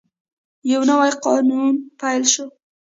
[0.71, 2.45] یو نوی قانون پلی شو.